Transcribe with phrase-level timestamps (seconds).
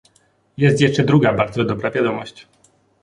[0.57, 2.47] Jest jeszcze druga bardzo dobra wiadomość